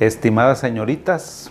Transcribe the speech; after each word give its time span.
Estimadas 0.00 0.60
señoritas, 0.60 1.50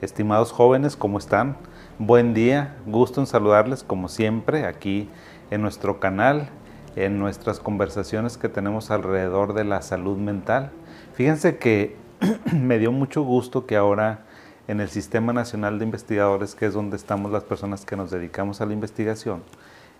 estimados 0.00 0.52
jóvenes, 0.52 0.96
¿cómo 0.96 1.18
están? 1.18 1.58
Buen 1.98 2.32
día, 2.32 2.78
gusto 2.86 3.20
en 3.20 3.26
saludarles 3.26 3.82
como 3.82 4.08
siempre 4.08 4.64
aquí 4.64 5.10
en 5.50 5.60
nuestro 5.60 6.00
canal, 6.00 6.48
en 6.96 7.18
nuestras 7.18 7.60
conversaciones 7.60 8.38
que 8.38 8.48
tenemos 8.48 8.90
alrededor 8.90 9.52
de 9.52 9.64
la 9.64 9.82
salud 9.82 10.16
mental. 10.16 10.70
Fíjense 11.12 11.58
que 11.58 11.94
me 12.54 12.78
dio 12.78 12.90
mucho 12.90 13.22
gusto 13.22 13.66
que 13.66 13.76
ahora 13.76 14.20
en 14.66 14.80
el 14.80 14.88
Sistema 14.88 15.34
Nacional 15.34 15.78
de 15.78 15.84
Investigadores, 15.84 16.54
que 16.54 16.64
es 16.64 16.72
donde 16.72 16.96
estamos 16.96 17.32
las 17.32 17.44
personas 17.44 17.84
que 17.84 17.96
nos 17.96 18.10
dedicamos 18.10 18.62
a 18.62 18.66
la 18.66 18.72
investigación, 18.72 19.42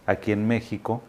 aquí 0.07 0.33
en 0.33 0.49
México, 0.49 1.03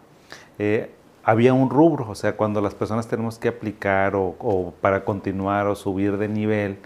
eh, 0.60 0.92
había 1.25 1.54
un 1.56 1.71
rubro, 1.71 2.07
o 2.07 2.15
sea, 2.15 2.38
cuando 2.38 2.61
las 2.61 2.75
personas 2.75 3.07
tenemos 3.07 3.39
que 3.39 3.47
aplicar 3.47 4.14
o, 4.15 4.74
para 4.79 5.04
continuar 5.04 5.65
o 5.65 5.75
subir 5.75 6.18
de 6.18 6.28
nivel, 6.28 6.78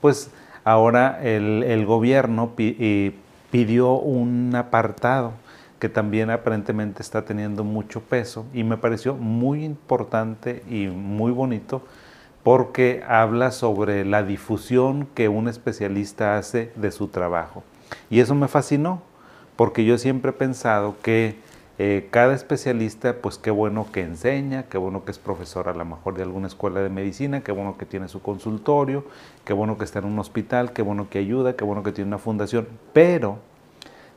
pues 0.00 0.30
ahora 0.64 1.20
el, 1.22 1.84
gobierno 1.84 2.54
pidió 2.56 3.92
un 3.92 4.54
apartado 4.56 5.34
que 5.78 5.90
también 5.90 6.30
aparentemente 6.30 7.02
está 7.02 7.26
teniendo 7.26 7.64
mucho 7.64 8.00
peso 8.00 8.46
y 8.54 8.64
me 8.64 8.78
pareció 8.78 9.14
muy 9.14 9.62
importante 9.62 10.62
y 10.70 10.86
muy 10.86 11.30
bonito 11.30 11.82
porque 12.42 13.04
habla 13.06 13.50
sobre 13.50 14.06
la 14.06 14.22
difusión 14.22 15.06
que 15.14 15.28
un 15.28 15.48
especialista 15.48 16.38
hace 16.38 16.72
de 16.76 16.92
su 16.92 17.08
trabajo. 17.08 17.62
Y 18.08 18.20
eso 18.20 18.34
me 18.34 18.48
fascinó, 18.48 19.02
porque 19.56 19.84
yo 19.84 19.98
siempre 19.98 20.30
he 20.30 20.34
pensado 20.34 20.96
que 21.02 21.36
eh, 21.84 22.06
cada 22.12 22.32
especialista, 22.32 23.16
pues 23.20 23.38
qué 23.38 23.50
bueno 23.50 23.88
que 23.90 24.02
enseña, 24.02 24.66
qué 24.68 24.78
bueno 24.78 25.04
que 25.04 25.10
es 25.10 25.18
profesor 25.18 25.68
a 25.68 25.74
lo 25.74 25.84
mejor 25.84 26.14
de 26.14 26.22
alguna 26.22 26.46
escuela 26.46 26.78
de 26.78 26.88
medicina, 26.88 27.40
qué 27.40 27.50
bueno 27.50 27.76
que 27.76 27.86
tiene 27.86 28.06
su 28.06 28.22
consultorio, 28.22 29.04
qué 29.44 29.52
bueno 29.52 29.76
que 29.76 29.82
está 29.82 29.98
en 29.98 30.04
un 30.04 30.16
hospital, 30.20 30.72
qué 30.72 30.82
bueno 30.82 31.08
que 31.10 31.18
ayuda, 31.18 31.56
qué 31.56 31.64
bueno 31.64 31.82
que 31.82 31.90
tiene 31.90 32.06
una 32.06 32.18
fundación, 32.18 32.68
pero 32.92 33.38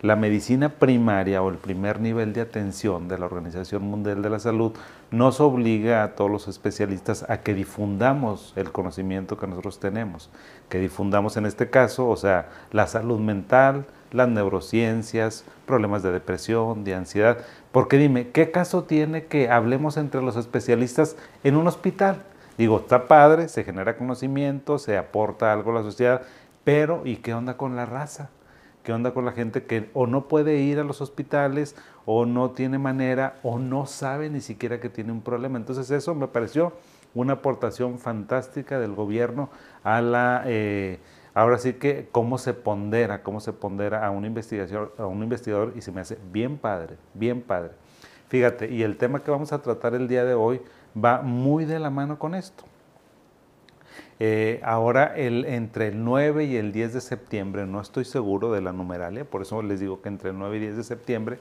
la 0.04 0.16
medicina 0.16 0.70
primaria 0.70 1.42
o 1.42 1.50
el 1.50 1.58
primer 1.58 2.00
nivel 2.00 2.34
de 2.34 2.42
atención 2.42 3.08
de 3.08 3.18
la 3.18 3.26
Organización 3.26 3.82
Mundial 3.82 4.22
de 4.22 4.30
la 4.30 4.38
Salud 4.38 4.74
nos 5.10 5.42
obliga 5.42 6.04
a 6.04 6.14
todos 6.14 6.30
los 6.30 6.48
especialistas 6.48 7.28
a 7.28 7.42
que 7.42 7.56
difundamos 7.56 8.54
el 8.58 8.72
conocimiento 8.72 9.40
que 9.40 9.48
nosotros 9.48 9.80
tenemos, 9.80 10.30
que 10.70 10.78
difundamos 10.78 11.36
en 11.38 11.48
este 11.48 11.72
caso, 11.72 12.08
o 12.10 12.16
sea, 12.16 12.48
la 12.72 12.86
salud 12.86 13.20
mental, 13.20 13.88
las 14.16 14.30
neurociencias, 14.30 15.44
problemas 15.66 16.02
de 16.02 16.12
depresión, 16.12 16.84
de 16.84 16.96
ansiedad. 16.96 17.40
Porque 17.72 17.98
dime, 17.98 18.30
¿qué 18.30 18.50
caso 18.50 18.84
tiene 18.84 19.26
que 19.26 19.50
hablemos 19.50 19.98
entre 19.98 20.22
los 20.22 20.38
especialistas 20.38 21.18
en 21.44 21.58
un 21.58 21.68
hospital? 21.68 22.24
Digo, 22.58 22.80
está 22.80 23.08
padre, 23.08 23.50
se 23.50 23.66
genera 23.66 23.98
conocimiento, 23.98 24.80
se 24.80 24.98
aporta 24.98 25.52
algo 25.52 25.72
a 25.72 25.76
la 25.76 25.84
sociedad, 25.84 26.22
pero 26.64 27.02
¿y 27.04 27.18
qué 27.18 27.34
onda 27.34 27.58
con 27.58 27.76
la 27.76 27.86
raza? 27.86 28.30
¿Qué 28.84 28.94
onda 28.94 29.14
con 29.14 29.26
la 29.26 29.34
gente 29.34 29.66
que 29.66 29.90
o 29.94 30.08
no 30.08 30.28
puede 30.28 30.58
ir 30.58 30.80
a 30.80 30.84
los 30.84 31.02
hospitales 31.02 31.76
o 32.06 32.26
no 32.26 32.52
tiene 32.52 32.78
manera 32.78 33.40
o 33.44 33.60
no 33.60 33.88
sabe 33.88 34.30
ni 34.30 34.40
siquiera 34.40 34.80
que 34.80 34.90
tiene 34.90 35.12
un 35.12 35.22
problema? 35.22 35.58
Entonces 35.58 35.92
eso 35.92 36.16
me 36.16 36.28
pareció 36.28 36.72
una 37.14 37.34
aportación 37.34 38.00
fantástica 38.00 38.80
del 38.80 38.94
gobierno 38.94 39.50
a 39.84 40.02
la... 40.02 40.44
Eh, 40.46 41.00
Ahora 41.36 41.58
sí 41.58 41.74
que 41.74 42.08
cómo 42.14 42.38
se 42.38 42.54
pondera, 42.54 43.22
cómo 43.22 43.42
se 43.42 43.52
pondera 43.52 44.08
a 44.08 44.10
un 44.10 44.24
investigador, 44.24 44.96
a 44.98 45.06
un 45.06 45.22
investigador 45.22 45.74
y 45.76 45.82
se 45.82 45.92
me 45.92 46.00
hace 46.00 46.18
bien 46.32 46.58
padre, 46.58 46.96
bien 47.14 47.42
padre. 47.42 47.72
Fíjate, 48.30 48.72
y 48.72 48.84
el 48.84 48.98
tema 48.98 49.22
que 49.22 49.32
vamos 49.32 49.52
a 49.52 49.62
tratar 49.62 49.94
el 49.96 50.08
día 50.08 50.24
de 50.24 50.34
hoy 50.34 50.62
va 50.98 51.22
muy 51.22 51.66
de 51.66 51.78
la 51.78 51.90
mano 51.90 52.18
con 52.18 52.36
esto. 52.36 52.64
Eh, 54.20 54.62
ahora, 54.64 55.14
el, 55.18 55.44
entre 55.44 55.90
el 55.90 56.06
9 56.06 56.46
y 56.46 56.56
el 56.56 56.72
10 56.72 56.94
de 56.94 57.02
septiembre, 57.02 57.66
no 57.66 57.82
estoy 57.82 58.06
seguro 58.06 58.54
de 58.54 58.62
la 58.62 58.72
numeralia, 58.72 59.26
por 59.26 59.42
eso 59.42 59.62
les 59.62 59.82
digo 59.82 60.02
que 60.02 60.08
entre 60.08 60.30
el 60.30 60.40
9 60.40 60.56
y 60.56 60.60
10 60.62 60.78
de 60.78 60.84
septiembre 60.84 61.40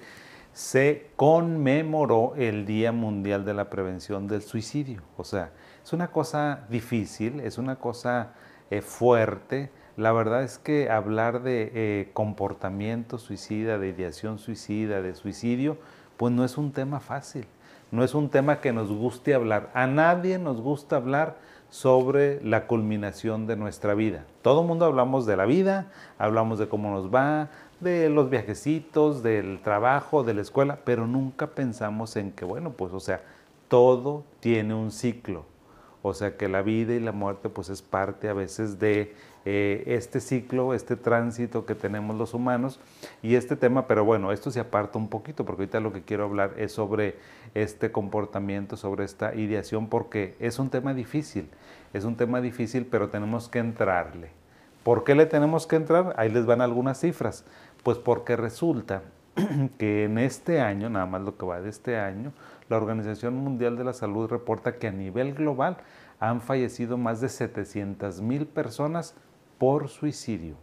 se 0.52 1.10
conmemoró 1.14 2.34
el 2.36 2.66
Día 2.66 2.90
Mundial 2.90 3.44
de 3.44 3.54
la 3.54 3.70
Prevención 3.70 4.26
del 4.26 4.42
Suicidio. 4.42 5.02
O 5.16 5.22
sea, 5.22 5.52
es 5.84 5.92
una 5.92 6.08
cosa 6.08 6.64
difícil, 6.68 7.38
es 7.40 7.58
una 7.58 7.76
cosa 7.76 8.32
eh, 8.70 8.80
fuerte, 8.80 9.70
la 9.96 10.12
verdad 10.12 10.42
es 10.42 10.58
que 10.58 10.90
hablar 10.90 11.42
de 11.42 11.70
eh, 11.74 12.10
comportamiento 12.12 13.18
suicida, 13.18 13.78
de 13.78 13.88
ideación 13.88 14.38
suicida, 14.38 15.02
de 15.02 15.14
suicidio, 15.14 15.76
pues 16.16 16.32
no 16.32 16.44
es 16.44 16.58
un 16.58 16.72
tema 16.72 17.00
fácil, 17.00 17.46
no 17.92 18.02
es 18.02 18.14
un 18.14 18.28
tema 18.28 18.60
que 18.60 18.72
nos 18.72 18.90
guste 18.90 19.34
hablar. 19.34 19.70
A 19.74 19.86
nadie 19.86 20.38
nos 20.38 20.60
gusta 20.60 20.96
hablar 20.96 21.36
sobre 21.70 22.42
la 22.44 22.66
culminación 22.66 23.46
de 23.46 23.56
nuestra 23.56 23.94
vida. 23.94 24.24
Todo 24.42 24.62
el 24.62 24.66
mundo 24.66 24.84
hablamos 24.84 25.26
de 25.26 25.36
la 25.36 25.44
vida, 25.44 25.90
hablamos 26.18 26.58
de 26.58 26.68
cómo 26.68 26.90
nos 26.90 27.12
va, 27.12 27.50
de 27.80 28.08
los 28.10 28.30
viajecitos, 28.30 29.22
del 29.22 29.60
trabajo, 29.62 30.24
de 30.24 30.34
la 30.34 30.42
escuela, 30.42 30.78
pero 30.84 31.06
nunca 31.06 31.48
pensamos 31.48 32.16
en 32.16 32.32
que, 32.32 32.44
bueno, 32.44 32.70
pues 32.70 32.92
o 32.92 33.00
sea, 33.00 33.22
todo 33.68 34.24
tiene 34.40 34.74
un 34.74 34.90
ciclo. 34.90 35.44
O 36.02 36.14
sea 36.14 36.36
que 36.36 36.48
la 36.48 36.62
vida 36.62 36.94
y 36.94 37.00
la 37.00 37.12
muerte 37.12 37.48
pues 37.48 37.70
es 37.70 37.80
parte 37.80 38.28
a 38.28 38.34
veces 38.34 38.78
de 38.78 39.14
eh, 39.44 39.82
este 39.86 40.20
ciclo, 40.20 40.74
este 40.74 40.96
tránsito 40.96 41.66
que 41.66 41.74
tenemos 41.74 42.16
los 42.16 42.34
humanos 42.34 42.80
y 43.22 43.34
este 43.34 43.56
tema, 43.56 43.86
pero 43.86 44.04
bueno, 44.04 44.32
esto 44.32 44.50
se 44.50 44.60
aparta 44.60 44.98
un 44.98 45.08
poquito 45.08 45.44
porque 45.44 45.62
ahorita 45.62 45.80
lo 45.80 45.92
que 45.92 46.02
quiero 46.02 46.24
hablar 46.24 46.54
es 46.56 46.72
sobre 46.72 47.16
este 47.54 47.92
comportamiento, 47.92 48.76
sobre 48.76 49.04
esta 49.04 49.34
ideación, 49.34 49.88
porque 49.88 50.34
es 50.40 50.58
un 50.58 50.70
tema 50.70 50.94
difícil, 50.94 51.48
es 51.92 52.04
un 52.04 52.16
tema 52.16 52.40
difícil, 52.40 52.86
pero 52.86 53.08
tenemos 53.08 53.48
que 53.48 53.58
entrarle. 53.58 54.30
¿Por 54.84 55.02
qué 55.02 55.14
le 55.14 55.24
tenemos 55.24 55.66
que 55.66 55.76
entrar? 55.76 56.14
Ahí 56.18 56.30
les 56.30 56.44
van 56.44 56.60
algunas 56.60 57.00
cifras. 57.00 57.44
Pues 57.82 57.96
porque 57.96 58.36
resulta 58.36 59.02
que 59.78 60.04
en 60.04 60.18
este 60.18 60.60
año, 60.60 60.90
nada 60.90 61.06
más 61.06 61.22
lo 61.22 61.36
que 61.36 61.46
va 61.46 61.60
de 61.60 61.70
este 61.70 61.98
año, 61.98 62.32
la 62.68 62.76
Organización 62.76 63.34
Mundial 63.34 63.76
de 63.76 63.84
la 63.84 63.94
Salud 63.94 64.28
reporta 64.28 64.76
que 64.76 64.86
a 64.86 64.92
nivel 64.92 65.34
global 65.34 65.78
han 66.20 66.40
fallecido 66.40 66.96
más 66.96 67.20
de 67.20 67.28
700 67.30 68.20
mil 68.20 68.46
personas 68.46 69.14
por 69.64 69.88
suicidio. 69.88 70.56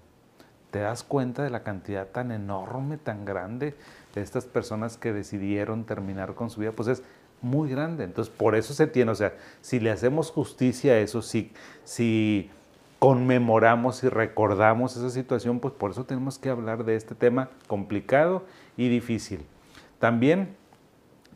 ¿Te 0.70 0.78
das 0.78 1.02
cuenta 1.02 1.42
de 1.42 1.50
la 1.50 1.64
cantidad 1.64 2.06
tan 2.06 2.32
enorme, 2.32 2.98
tan 2.98 3.26
grande 3.26 3.74
de 4.14 4.22
estas 4.22 4.46
personas 4.46 4.96
que 4.96 5.12
decidieron 5.12 5.86
terminar 5.86 6.36
con 6.36 6.52
su 6.52 6.60
vida? 6.60 6.72
Pues 6.72 6.88
es 6.88 7.02
muy 7.42 7.72
grande. 7.72 8.04
Entonces, 8.04 8.32
por 8.32 8.54
eso 8.54 8.76
se 8.76 8.86
tiene, 8.86 9.10
o 9.10 9.16
sea, 9.16 9.34
si 9.62 9.80
le 9.80 9.90
hacemos 9.90 10.30
justicia 10.30 10.94
a 10.94 11.00
eso, 11.00 11.24
si, 11.24 11.52
si 11.84 12.52
conmemoramos 13.00 14.04
y 14.04 14.10
recordamos 14.10 14.96
esa 14.96 15.10
situación, 15.10 15.60
pues 15.60 15.74
por 15.74 15.90
eso 15.90 16.06
tenemos 16.06 16.38
que 16.38 16.52
hablar 16.52 16.86
de 16.86 16.96
este 16.96 17.16
tema 17.16 17.50
complicado 17.66 18.46
y 18.78 18.88
difícil. 18.88 19.44
También 19.98 20.56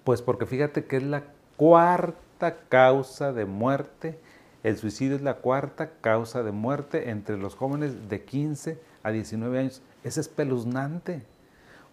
pues 0.03 0.22
porque 0.22 0.46
fíjate 0.46 0.86
que 0.86 0.97
es 0.97 1.03
la 1.03 1.24
cuarta 1.58 2.58
causa 2.70 3.34
de 3.34 3.46
muerte, 3.46 4.20
el 4.66 4.78
suicidio 4.78 5.16
es 5.16 5.22
la 5.22 5.36
cuarta 5.36 5.92
causa 6.02 6.42
de 6.42 6.52
muerte 6.52 7.12
entre 7.12 7.38
los 7.38 7.53
jóvenes 7.53 8.09
de 8.09 8.24
15 8.24 8.80
a 9.03 9.12
19 9.12 9.59
años. 9.59 9.84
Es 10.03 10.18
espeluznante. 10.18 11.22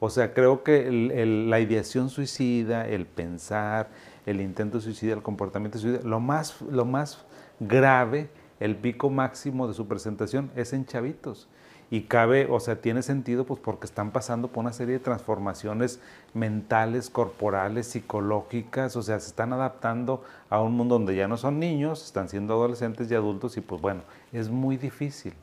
O 0.00 0.08
sea, 0.08 0.32
creo 0.32 0.64
que 0.64 0.90
la 0.90 1.60
ideación 1.60 2.08
suicida, 2.08 2.88
el 2.88 3.04
pensar, 3.04 3.90
el 4.24 4.40
intento 4.40 4.80
suicida, 4.80 5.12
el 5.12 5.22
comportamiento 5.22 5.78
suicida, 5.78 6.02
lo 6.08 6.18
más, 6.18 6.62
lo 6.62 6.86
más 6.86 7.26
grave, 7.60 8.30
el 8.58 8.74
pico 8.76 9.10
máximo 9.10 9.68
de 9.68 9.74
su 9.74 9.86
presentación 9.86 10.50
es 10.56 10.72
en 10.72 10.86
chavitos 10.86 11.48
y 11.92 12.04
cabe, 12.04 12.48
o 12.50 12.58
sea, 12.58 12.80
tiene 12.80 13.02
sentido 13.02 13.44
pues 13.44 13.60
porque 13.60 13.84
están 13.84 14.12
pasando 14.12 14.48
por 14.48 14.64
una 14.64 14.72
serie 14.72 14.94
de 14.94 14.98
transformaciones 14.98 16.00
mentales, 16.32 17.10
corporales, 17.10 17.86
psicológicas, 17.86 18.96
o 18.96 19.02
sea, 19.02 19.20
se 19.20 19.26
están 19.26 19.52
adaptando 19.52 20.24
a 20.48 20.62
un 20.62 20.72
mundo 20.72 20.94
donde 20.94 21.14
ya 21.14 21.28
no 21.28 21.36
son 21.36 21.60
niños, 21.60 22.02
están 22.02 22.30
siendo 22.30 22.54
adolescentes 22.54 23.10
y 23.10 23.14
adultos 23.14 23.58
y 23.58 23.60
pues 23.60 23.82
bueno, 23.82 24.00
es 24.32 24.48
muy 24.48 24.78
difícil. 24.78 25.34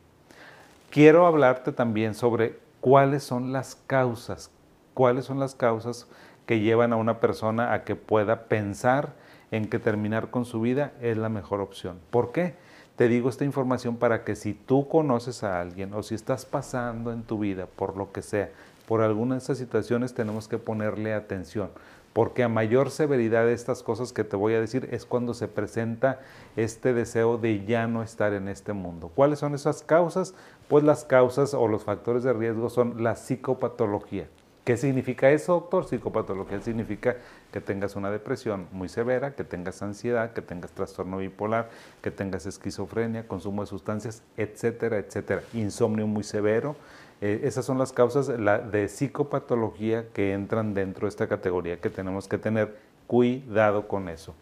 Quiero 0.90 1.24
hablarte 1.28 1.70
también 1.70 2.16
sobre 2.16 2.58
cuáles 2.80 3.22
son 3.22 3.52
las 3.52 3.76
causas, 3.86 4.50
cuáles 4.92 5.26
son 5.26 5.38
las 5.38 5.54
causas 5.54 6.08
que 6.46 6.58
llevan 6.58 6.92
a 6.92 6.96
una 6.96 7.20
persona 7.20 7.72
a 7.72 7.84
que 7.84 7.94
pueda 7.94 8.46
pensar 8.48 9.12
en 9.52 9.68
que 9.68 9.78
terminar 9.78 10.30
con 10.30 10.44
su 10.44 10.60
vida 10.60 10.94
es 11.00 11.16
la 11.16 11.28
mejor 11.28 11.60
opción. 11.60 12.00
¿Por 12.10 12.32
qué? 12.32 12.56
Te 13.00 13.08
digo 13.08 13.30
esta 13.30 13.46
información 13.46 13.96
para 13.96 14.24
que 14.24 14.36
si 14.36 14.52
tú 14.52 14.86
conoces 14.86 15.42
a 15.42 15.58
alguien 15.58 15.94
o 15.94 16.02
si 16.02 16.14
estás 16.14 16.44
pasando 16.44 17.14
en 17.14 17.22
tu 17.22 17.38
vida 17.38 17.64
por 17.64 17.96
lo 17.96 18.12
que 18.12 18.20
sea, 18.20 18.50
por 18.86 19.00
alguna 19.00 19.36
de 19.36 19.38
estas 19.38 19.56
situaciones 19.56 20.12
tenemos 20.12 20.48
que 20.48 20.58
ponerle 20.58 21.14
atención, 21.14 21.70
porque 22.12 22.42
a 22.42 22.50
mayor 22.50 22.90
severidad 22.90 23.46
de 23.46 23.54
estas 23.54 23.82
cosas 23.82 24.12
que 24.12 24.22
te 24.22 24.36
voy 24.36 24.52
a 24.52 24.60
decir 24.60 24.86
es 24.92 25.06
cuando 25.06 25.32
se 25.32 25.48
presenta 25.48 26.20
este 26.56 26.92
deseo 26.92 27.38
de 27.38 27.64
ya 27.64 27.86
no 27.86 28.02
estar 28.02 28.34
en 28.34 28.48
este 28.48 28.74
mundo. 28.74 29.10
¿Cuáles 29.14 29.38
son 29.38 29.54
esas 29.54 29.82
causas? 29.82 30.34
Pues 30.68 30.84
las 30.84 31.06
causas 31.06 31.54
o 31.54 31.68
los 31.68 31.84
factores 31.84 32.22
de 32.22 32.34
riesgo 32.34 32.68
son 32.68 33.02
la 33.02 33.16
psicopatología. 33.16 34.28
¿Qué 34.70 34.76
¿Qué 34.76 34.82
significa 34.82 35.28
eso, 35.32 35.54
doctor? 35.54 35.84
Psicopatología 35.84 36.60
significa 36.60 37.16
que 37.52 37.60
tengas 37.60 37.96
una 37.96 38.08
depresión 38.08 38.68
muy 38.70 38.88
severa, 38.88 39.34
que 39.34 39.42
tengas 39.42 39.82
ansiedad, 39.82 40.32
que 40.32 40.42
tengas 40.42 40.70
trastorno 40.70 41.16
bipolar, 41.16 41.70
que 42.00 42.12
tengas 42.12 42.46
esquizofrenia, 42.46 43.26
consumo 43.26 43.62
de 43.62 43.66
sustancias, 43.66 44.22
etcétera, 44.36 44.98
etcétera. 44.98 45.42
Insomnio 45.54 46.06
muy 46.06 46.22
severo. 46.22 46.76
Eh, 47.20 47.40
esas 47.42 47.64
son 47.64 47.78
las 47.78 47.90
causas 47.90 48.28
de 48.28 48.88
psicopatología 48.88 50.06
que 50.12 50.34
entran 50.34 50.72
dentro 50.72 51.06
de 51.06 51.08
esta 51.08 51.26
categoría 51.26 51.80
que 51.80 51.90
tenemos 51.90 52.28
que 52.28 52.38
tener 52.38 52.76
cuidado 53.08 53.88
con 53.88 54.08
eso. 54.08 54.36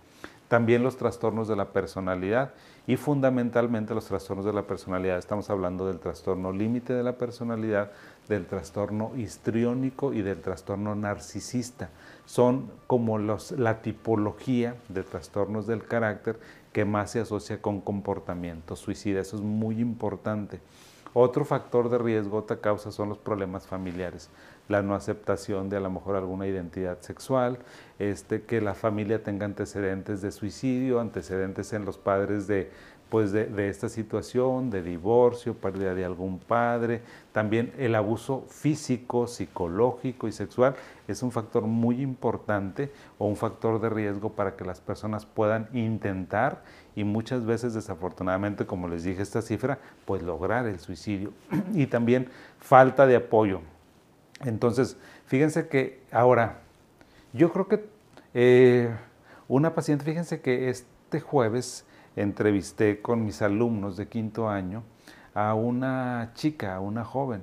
También 0.48 0.82
los 0.82 0.98
trastornos 0.98 1.48
de 1.48 1.56
la 1.56 1.72
personalidad 1.72 2.52
y 2.86 2.96
fundamentalmente 2.96 3.94
los 3.94 4.06
trastornos 4.06 4.46
de 4.46 4.52
la 4.54 4.62
personalidad. 4.62 5.18
Estamos 5.18 5.50
hablando 5.50 5.86
del 5.86 6.00
trastorno 6.00 6.52
límite 6.52 6.94
de 6.94 7.02
la 7.02 7.18
personalidad, 7.18 7.92
del 8.28 8.46
trastorno 8.46 9.12
histriónico 9.16 10.12
y 10.12 10.22
del 10.22 10.40
trastorno 10.40 10.94
narcisista. 10.94 11.90
Son 12.26 12.70
como 12.86 13.18
la 13.18 13.82
tipología 13.82 14.76
de 14.88 15.02
trastornos 15.02 15.66
del 15.66 15.84
carácter 15.84 16.38
que 16.72 16.84
más 16.84 17.12
se 17.12 17.20
asocia 17.20 17.62
con 17.62 17.80
comportamiento 17.80 18.76
suicida. 18.76 19.20
Eso 19.20 19.36
es 19.36 19.42
muy 19.42 19.80
importante. 19.80 20.60
Otro 21.14 21.44
factor 21.44 21.88
de 21.88 21.98
riesgo, 21.98 22.38
otra 22.38 22.60
causa 22.60 22.92
son 22.92 23.08
los 23.08 23.18
problemas 23.18 23.66
familiares 23.66 24.30
la 24.68 24.82
no 24.82 24.94
aceptación 24.94 25.68
de 25.68 25.78
a 25.78 25.80
lo 25.80 25.90
mejor 25.90 26.16
alguna 26.16 26.46
identidad 26.46 27.00
sexual, 27.00 27.58
este, 27.98 28.42
que 28.42 28.60
la 28.60 28.74
familia 28.74 29.22
tenga 29.22 29.46
antecedentes 29.46 30.20
de 30.20 30.30
suicidio, 30.30 31.00
antecedentes 31.00 31.72
en 31.72 31.84
los 31.84 31.98
padres 31.98 32.46
de, 32.46 32.70
pues 33.08 33.32
de, 33.32 33.68
esta 33.68 33.88
situación, 33.88 34.70
de 34.70 34.82
divorcio, 34.82 35.54
pérdida 35.54 35.94
de 35.94 36.04
algún 36.04 36.38
padre. 36.38 37.00
También 37.32 37.72
el 37.78 37.94
abuso 37.94 38.44
físico, 38.48 39.26
psicológico 39.26 40.28
y 40.28 40.32
sexual 40.32 40.74
es 41.06 41.22
un 41.22 41.32
factor 41.32 41.62
muy 41.62 42.02
importante 42.02 42.92
o 43.16 43.26
un 43.26 43.36
factor 43.36 43.80
de 43.80 43.88
riesgo 43.88 44.32
para 44.32 44.56
que 44.56 44.64
las 44.64 44.80
personas 44.80 45.24
puedan 45.24 45.68
intentar 45.72 46.62
y 46.94 47.04
muchas 47.04 47.46
veces 47.46 47.74
desafortunadamente, 47.74 48.66
como 48.66 48.88
les 48.88 49.04
dije 49.04 49.22
esta 49.22 49.40
cifra, 49.40 49.78
pues 50.04 50.22
lograr 50.22 50.66
el 50.66 50.78
suicidio. 50.78 51.32
y 51.74 51.86
también 51.86 52.28
falta 52.60 53.06
de 53.06 53.16
apoyo. 53.16 53.60
Entonces, 54.44 54.96
fíjense 55.26 55.68
que 55.68 56.00
ahora, 56.12 56.60
yo 57.32 57.52
creo 57.52 57.68
que 57.68 57.88
eh, 58.34 58.94
una 59.48 59.74
paciente, 59.74 60.04
fíjense 60.04 60.40
que 60.40 60.68
este 60.68 61.20
jueves 61.20 61.86
entrevisté 62.22 63.00
con 63.00 63.24
mis 63.24 63.42
alumnos 63.42 63.96
de 63.96 64.08
quinto 64.08 64.48
año 64.48 64.82
a 65.34 65.54
una 65.54 66.32
chica, 66.34 66.74
a 66.74 66.80
una 66.80 67.04
joven, 67.04 67.42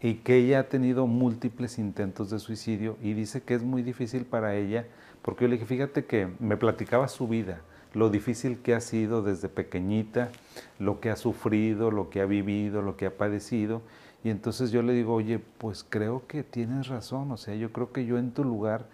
y 0.00 0.14
que 0.16 0.36
ella 0.36 0.60
ha 0.60 0.68
tenido 0.68 1.06
múltiples 1.06 1.78
intentos 1.78 2.30
de 2.30 2.38
suicidio 2.38 2.96
y 3.02 3.14
dice 3.14 3.42
que 3.42 3.54
es 3.54 3.62
muy 3.62 3.82
difícil 3.82 4.24
para 4.24 4.54
ella, 4.54 4.86
porque 5.22 5.44
yo 5.44 5.48
le 5.48 5.54
dije, 5.54 5.66
fíjate 5.66 6.04
que 6.04 6.28
me 6.40 6.56
platicaba 6.56 7.08
su 7.08 7.28
vida, 7.28 7.60
lo 7.94 8.10
difícil 8.10 8.58
que 8.58 8.74
ha 8.74 8.80
sido 8.80 9.22
desde 9.22 9.48
pequeñita, 9.48 10.30
lo 10.78 11.00
que 11.00 11.10
ha 11.10 11.16
sufrido, 11.16 11.90
lo 11.90 12.10
que 12.10 12.20
ha 12.20 12.26
vivido, 12.26 12.82
lo 12.82 12.96
que 12.96 13.06
ha 13.06 13.16
padecido, 13.16 13.80
y 14.24 14.30
entonces 14.30 14.70
yo 14.70 14.82
le 14.82 14.94
digo, 14.94 15.14
oye, 15.14 15.38
pues 15.58 15.84
creo 15.88 16.26
que 16.26 16.42
tienes 16.42 16.88
razón, 16.88 17.30
o 17.30 17.36
sea, 17.36 17.54
yo 17.54 17.72
creo 17.72 17.92
que 17.92 18.06
yo 18.06 18.18
en 18.18 18.32
tu 18.32 18.42
lugar 18.42 18.86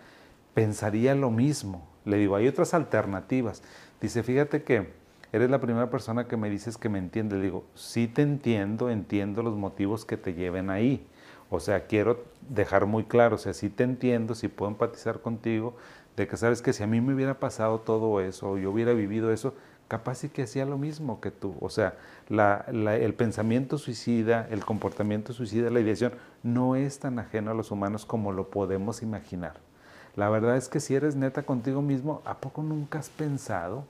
pensaría 0.54 1.14
lo 1.14 1.30
mismo. 1.30 1.86
Le 2.04 2.16
digo, 2.16 2.34
hay 2.36 2.48
otras 2.48 2.74
alternativas. 2.74 3.62
Dice, 4.00 4.22
fíjate 4.22 4.62
que 4.62 4.88
eres 5.32 5.50
la 5.50 5.60
primera 5.60 5.90
persona 5.90 6.26
que 6.26 6.36
me 6.36 6.50
dices 6.50 6.76
que 6.76 6.88
me 6.88 6.98
entiende. 6.98 7.36
Le 7.36 7.44
digo, 7.44 7.64
sí 7.74 8.08
te 8.08 8.22
entiendo, 8.22 8.90
entiendo 8.90 9.42
los 9.42 9.56
motivos 9.56 10.04
que 10.04 10.16
te 10.16 10.34
lleven 10.34 10.70
ahí. 10.70 11.06
O 11.50 11.60
sea, 11.60 11.86
quiero 11.86 12.24
dejar 12.48 12.86
muy 12.86 13.04
claro, 13.04 13.34
o 13.34 13.38
sea, 13.38 13.52
sí 13.54 13.70
te 13.70 13.82
entiendo, 13.82 14.34
sí 14.34 14.48
puedo 14.48 14.70
empatizar 14.70 15.20
contigo, 15.20 15.76
de 16.16 16.28
que 16.28 16.36
sabes 16.36 16.62
que 16.62 16.72
si 16.72 16.82
a 16.84 16.86
mí 16.86 17.00
me 17.00 17.12
hubiera 17.12 17.40
pasado 17.40 17.80
todo 17.80 18.20
eso, 18.20 18.50
o 18.50 18.58
yo 18.58 18.70
hubiera 18.70 18.92
vivido 18.92 19.32
eso, 19.32 19.54
capaz 19.88 20.16
sí 20.16 20.28
que 20.28 20.42
hacía 20.42 20.64
lo 20.64 20.78
mismo 20.78 21.20
que 21.20 21.32
tú. 21.32 21.56
O 21.60 21.68
sea, 21.68 21.96
el 22.28 23.14
pensamiento 23.14 23.78
suicida, 23.78 24.46
el 24.50 24.64
comportamiento 24.64 25.32
suicida, 25.32 25.70
la 25.70 25.80
ideación, 25.80 26.12
no 26.44 26.76
es 26.76 27.00
tan 27.00 27.18
ajeno 27.18 27.50
a 27.50 27.54
los 27.54 27.72
humanos 27.72 28.06
como 28.06 28.30
lo 28.30 28.48
podemos 28.50 29.02
imaginar. 29.02 29.54
La 30.16 30.28
verdad 30.28 30.56
es 30.56 30.68
que 30.68 30.80
si 30.80 30.94
eres 30.94 31.16
neta 31.16 31.42
contigo 31.42 31.82
mismo, 31.82 32.22
¿a 32.24 32.38
poco 32.38 32.62
nunca 32.62 32.98
has 32.98 33.10
pensado 33.10 33.84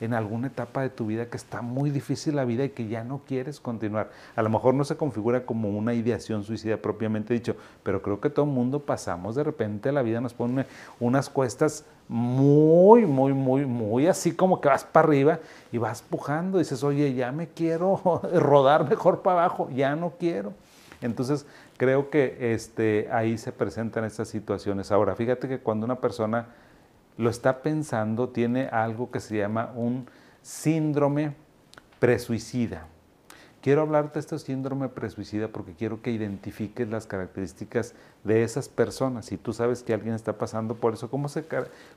en 0.00 0.14
alguna 0.14 0.48
etapa 0.48 0.82
de 0.82 0.90
tu 0.90 1.06
vida 1.06 1.26
que 1.26 1.36
está 1.36 1.62
muy 1.62 1.90
difícil 1.90 2.36
la 2.36 2.44
vida 2.44 2.64
y 2.64 2.70
que 2.70 2.88
ya 2.88 3.04
no 3.04 3.20
quieres 3.26 3.60
continuar. 3.60 4.10
A 4.34 4.42
lo 4.42 4.48
mejor 4.48 4.74
no 4.74 4.84
se 4.84 4.96
configura 4.96 5.44
como 5.44 5.68
una 5.68 5.94
ideación 5.94 6.42
suicida 6.42 6.78
propiamente 6.78 7.34
dicho, 7.34 7.54
pero 7.82 8.02
creo 8.02 8.20
que 8.20 8.30
todo 8.30 8.46
el 8.46 8.50
mundo 8.50 8.80
pasamos, 8.80 9.34
de 9.36 9.44
repente 9.44 9.92
la 9.92 10.02
vida 10.02 10.20
nos 10.20 10.32
pone 10.32 10.66
unas 10.98 11.28
cuestas 11.28 11.84
muy, 12.08 13.06
muy, 13.06 13.32
muy, 13.34 13.66
muy 13.66 14.06
así 14.06 14.32
como 14.32 14.60
que 14.60 14.68
vas 14.68 14.84
para 14.84 15.06
arriba 15.06 15.38
y 15.70 15.78
vas 15.78 16.02
pujando, 16.02 16.58
dices, 16.58 16.82
oye, 16.82 17.14
ya 17.14 17.30
me 17.30 17.48
quiero 17.48 18.00
rodar 18.34 18.88
mejor 18.88 19.20
para 19.20 19.44
abajo, 19.44 19.68
ya 19.70 19.94
no 19.94 20.14
quiero. 20.18 20.52
Entonces, 21.00 21.46
creo 21.76 22.10
que 22.10 22.52
este, 22.54 23.08
ahí 23.10 23.38
se 23.38 23.52
presentan 23.52 24.04
estas 24.04 24.28
situaciones. 24.28 24.92
Ahora, 24.92 25.14
fíjate 25.16 25.48
que 25.48 25.58
cuando 25.58 25.86
una 25.86 26.00
persona 26.00 26.48
lo 27.16 27.30
está 27.30 27.62
pensando, 27.62 28.28
tiene 28.28 28.68
algo 28.68 29.10
que 29.10 29.20
se 29.20 29.36
llama 29.36 29.72
un 29.74 30.06
síndrome 30.42 31.34
presuicida. 31.98 32.86
Quiero 33.62 33.82
hablarte 33.82 34.14
de 34.14 34.20
este 34.20 34.38
síndrome 34.38 34.88
presuicida 34.88 35.48
porque 35.48 35.74
quiero 35.74 36.00
que 36.00 36.10
identifiques 36.10 36.88
las 36.88 37.06
características 37.06 37.94
de 38.24 38.42
esas 38.42 38.70
personas. 38.70 39.26
Si 39.26 39.36
tú 39.36 39.52
sabes 39.52 39.82
que 39.82 39.92
alguien 39.92 40.14
está 40.14 40.38
pasando 40.38 40.76
por 40.76 40.94
eso, 40.94 41.10
¿cómo 41.10 41.28
se, 41.28 41.44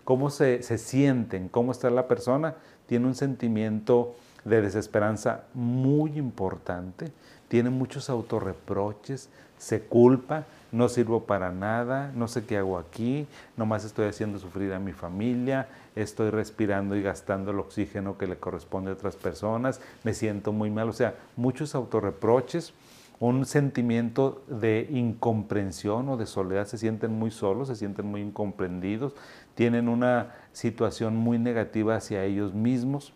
cómo 0.03 0.29
se, 0.29 0.61
se 0.61 0.77
sienten? 0.77 1.47
¿Cómo 1.47 1.71
está 1.71 1.89
la 1.89 2.09
persona? 2.09 2.55
Tiene 2.85 3.07
un 3.07 3.15
sentimiento 3.15 4.13
de 4.43 4.61
desesperanza 4.61 5.45
muy 5.53 6.17
importante, 6.17 7.13
tiene 7.53 7.69
muchos 7.69 8.09
autorreproches, 8.09 9.29
se 9.59 9.81
culpa, 9.81 10.45
no 10.71 10.89
sirvo 10.89 11.25
para 11.25 11.51
nada, 11.51 12.11
no 12.15 12.27
sé 12.27 12.47
qué 12.47 12.57
hago 12.57 12.79
aquí, 12.79 13.27
nomás 13.57 13.85
estoy 13.85 14.07
haciendo 14.07 14.39
sufrir 14.39 14.73
a 14.73 14.79
mi 14.79 14.91
familia, 14.91 15.67
estoy 15.95 16.31
respirando 16.31 16.95
y 16.95 17.03
gastando 17.03 17.51
el 17.51 17.59
oxígeno 17.59 18.17
que 18.17 18.25
le 18.25 18.37
corresponde 18.37 18.89
a 18.89 18.95
otras 18.95 19.15
personas, 19.17 19.81
me 20.03 20.15
siento 20.15 20.51
muy 20.51 20.71
mal, 20.71 20.89
o 20.89 20.93
sea, 20.93 21.13
muchos 21.35 21.75
autorreproches, 21.75 22.73
un 23.19 23.45
sentimiento 23.45 24.41
de 24.47 24.87
incomprensión 24.89 26.09
o 26.09 26.17
de 26.17 26.25
soledad, 26.25 26.65
se 26.65 26.79
sienten 26.79 27.11
muy 27.11 27.29
solos, 27.29 27.67
se 27.67 27.75
sienten 27.75 28.07
muy 28.07 28.21
incomprendidos, 28.21 29.13
tienen 29.53 29.89
una 29.89 30.33
situación 30.53 31.17
muy 31.17 31.37
negativa 31.37 31.97
hacia 31.97 32.23
ellos 32.23 32.55
mismos, 32.55 33.13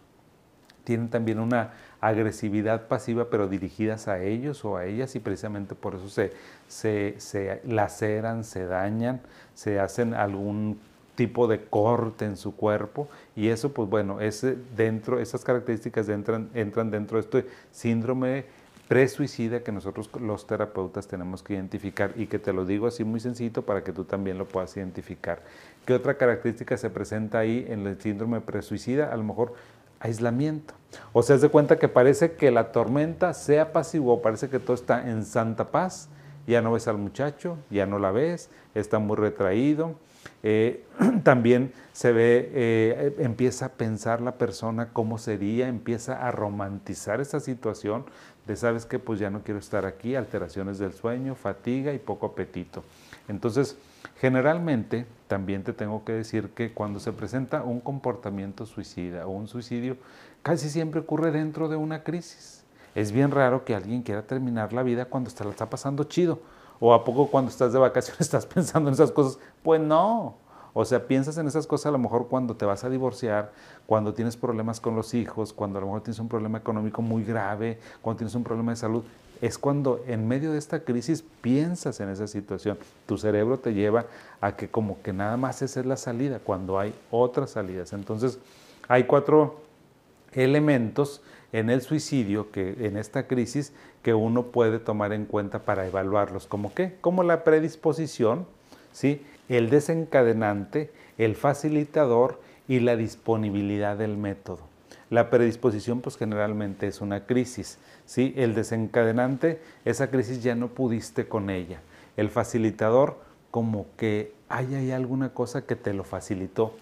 tienen 0.87 1.09
también 1.09 1.41
una 1.41 1.73
agresividad 1.99 2.87
pasiva, 2.87 3.29
pero 3.29 3.49
dirigidas 3.49 4.07
a 4.07 4.23
ellos 4.23 4.63
o 4.63 4.77
a 4.77 4.85
ellas 4.85 5.17
y 5.17 5.19
precisamente 5.19 5.75
por 5.75 5.95
eso 5.95 6.07
se, 6.07 6.31
se, 6.69 7.61
laceran, 7.65 8.45
se 8.45 8.65
dañan, 8.65 9.19
se 9.53 9.81
hacen 9.81 10.13
algún 10.13 10.79
tipo 11.15 11.49
de 11.49 11.65
corte 11.65 12.23
en 12.23 12.37
su 12.37 12.55
cuerpo 12.55 13.09
y 13.35 13.49
eso 13.49 13.73
pues 13.73 13.89
bueno, 13.89 14.21
ese 14.21 14.55
dentro, 14.77 15.19
esas 15.19 15.43
características 15.43 16.07
entran, 16.07 16.49
entran 16.53 16.89
dentro 16.89 17.17
de 17.17 17.21
este 17.21 17.49
síndrome 17.73 18.45
presuicida 18.87 19.63
que 19.63 19.73
nosotros 19.73 20.09
los 20.21 20.47
terapeutas 20.47 21.05
tenemos 21.05 21.43
que 21.43 21.55
identificar 21.55 22.13
y 22.15 22.27
que 22.27 22.39
te 22.39 22.53
lo 22.53 22.63
digo 22.63 22.87
así 22.87 23.03
muy 23.03 23.19
sencillo 23.19 23.61
para 23.63 23.83
que 23.83 23.91
tú 23.91 24.05
también 24.05 24.37
lo 24.37 24.45
puedas 24.45 24.77
identificar. 24.77 25.43
¿Qué 25.85 25.93
otra 25.93 26.15
característica 26.15 26.77
se 26.77 26.89
presenta 26.89 27.39
ahí 27.39 27.65
en 27.67 27.85
el 27.85 27.99
síndrome 27.99 28.39
presuicida? 28.39 29.11
A 29.11 29.17
lo 29.17 29.25
mejor 29.25 29.53
aislamiento. 29.99 30.73
O 31.13 31.23
sea, 31.23 31.37
se 31.37 31.49
cuenta 31.49 31.77
que 31.77 31.87
parece 31.87 32.33
que 32.33 32.51
la 32.51 32.71
tormenta 32.71 33.33
se 33.33 33.59
apaciguó, 33.59 34.21
parece 34.21 34.49
que 34.49 34.59
todo 34.59 34.73
está 34.73 35.09
en 35.09 35.25
santa 35.25 35.71
paz, 35.71 36.09
ya 36.47 36.61
no 36.61 36.71
ves 36.71 36.87
al 36.87 36.97
muchacho, 36.97 37.57
ya 37.69 37.85
no 37.85 37.99
la 37.99 38.11
ves, 38.11 38.49
está 38.73 38.99
muy 38.99 39.17
retraído. 39.17 39.95
Eh, 40.43 40.85
también 41.23 41.73
se 41.93 42.11
ve, 42.11 42.49
eh, 42.53 43.15
empieza 43.19 43.65
a 43.65 43.69
pensar 43.69 44.21
la 44.21 44.33
persona 44.33 44.89
cómo 44.93 45.17
sería, 45.17 45.67
empieza 45.67 46.25
a 46.25 46.31
romantizar 46.31 47.19
esa 47.21 47.39
situación 47.39 48.05
de, 48.45 48.55
sabes 48.55 48.85
que 48.85 48.99
pues 48.99 49.19
ya 49.19 49.29
no 49.29 49.43
quiero 49.43 49.59
estar 49.59 49.85
aquí, 49.85 50.15
alteraciones 50.15 50.79
del 50.79 50.93
sueño, 50.93 51.35
fatiga 51.35 51.93
y 51.93 51.99
poco 51.99 52.27
apetito. 52.27 52.83
Entonces, 53.27 53.77
generalmente 54.15 55.05
también 55.27 55.63
te 55.63 55.73
tengo 55.73 56.03
que 56.05 56.13
decir 56.13 56.49
que 56.49 56.73
cuando 56.73 56.99
se 56.99 57.11
presenta 57.11 57.63
un 57.63 57.79
comportamiento 57.81 58.65
suicida 58.65 59.27
o 59.27 59.31
un 59.31 59.47
suicidio, 59.47 59.97
casi 60.41 60.69
siempre 60.69 61.01
ocurre 61.01 61.31
dentro 61.31 61.67
de 61.67 61.75
una 61.75 62.03
crisis. 62.03 62.63
Es 62.95 63.11
bien 63.11 63.31
raro 63.31 63.63
que 63.63 63.75
alguien 63.75 64.01
quiera 64.01 64.23
terminar 64.23 64.73
la 64.73 64.83
vida 64.83 65.05
cuando 65.05 65.29
te 65.29 65.43
la 65.43 65.51
está 65.51 65.69
pasando 65.69 66.05
chido. 66.05 66.39
O 66.79 66.93
a 66.93 67.03
poco 67.03 67.27
cuando 67.27 67.51
estás 67.51 67.73
de 67.73 67.79
vacaciones 67.79 68.21
estás 68.21 68.45
pensando 68.45 68.89
en 68.89 68.93
esas 68.93 69.11
cosas. 69.11 69.39
Pues 69.63 69.81
no. 69.81 70.35
O 70.73 70.85
sea, 70.85 71.07
piensas 71.07 71.37
en 71.37 71.47
esas 71.47 71.65
cosas 71.65 71.87
a 71.87 71.91
lo 71.91 71.97
mejor 71.97 72.27
cuando 72.27 72.55
te 72.55 72.65
vas 72.65 72.83
a 72.83 72.89
divorciar, 72.89 73.51
cuando 73.87 74.13
tienes 74.13 74.37
problemas 74.37 74.79
con 74.79 74.95
los 74.95 75.13
hijos, 75.13 75.51
cuando 75.51 75.79
a 75.79 75.81
lo 75.81 75.87
mejor 75.87 76.01
tienes 76.01 76.19
un 76.19 76.27
problema 76.27 76.59
económico 76.59 77.01
muy 77.01 77.23
grave, 77.23 77.79
cuando 78.01 78.19
tienes 78.19 78.35
un 78.35 78.43
problema 78.43 78.71
de 78.71 78.75
salud. 78.75 79.03
Es 79.41 79.57
cuando 79.57 80.03
en 80.07 80.27
medio 80.27 80.51
de 80.51 80.57
esta 80.57 80.81
crisis 80.81 81.23
piensas 81.41 81.99
en 81.99 82.09
esa 82.09 82.27
situación. 82.27 82.77
Tu 83.05 83.17
cerebro 83.17 83.59
te 83.59 83.73
lleva 83.73 84.05
a 84.41 84.55
que 84.55 84.69
como 84.69 85.01
que 85.01 85.13
nada 85.13 85.37
más 85.37 85.61
esa 85.61 85.79
es 85.79 85.85
la 85.85 85.97
salida, 85.97 86.39
cuando 86.39 86.79
hay 86.79 86.93
otras 87.11 87.51
salidas. 87.51 87.93
Entonces, 87.93 88.39
hay 88.87 89.03
cuatro 89.03 89.61
elementos 90.33 91.21
en 91.51 91.69
el 91.69 91.81
suicidio, 91.81 92.51
que 92.51 92.75
en 92.85 92.97
esta 92.97 93.27
crisis, 93.27 93.73
que 94.03 94.13
uno 94.13 94.47
puede 94.47 94.79
tomar 94.79 95.13
en 95.13 95.25
cuenta 95.25 95.59
para 95.59 95.87
evaluarlos. 95.87 96.47
¿Como 96.47 96.73
qué? 96.73 96.95
Como 97.01 97.23
la 97.23 97.43
predisposición, 97.43 98.45
¿sí? 98.91 99.25
el 99.49 99.69
desencadenante, 99.69 100.91
el 101.17 101.35
facilitador 101.35 102.39
y 102.67 102.79
la 102.79 102.95
disponibilidad 102.95 103.97
del 103.97 104.17
método. 104.17 104.66
La 105.09 105.29
predisposición 105.29 106.01
pues 106.01 106.17
generalmente 106.17 106.87
es 106.87 106.99
una 106.99 107.25
crisis, 107.25 107.77
¿sí? 108.05 108.33
El 108.35 108.55
desencadenante, 108.55 109.61
esa 109.85 110.09
crisis 110.09 110.43
ya 110.43 110.55
no 110.55 110.67
pudiste 110.67 111.27
con 111.27 111.49
ella. 111.49 111.79
El 112.17 112.29
facilitador, 112.29 113.17
como 113.49 113.85
que 113.95 114.33
hay, 114.49 114.75
hay 114.75 114.91
alguna 114.91 115.33
cosa 115.33 115.65
que 115.65 115.75
te 115.75 115.93
lo 115.93 116.03
facilitó. 116.03 116.73